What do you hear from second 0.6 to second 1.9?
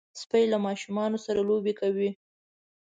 ماشومانو سره لوبې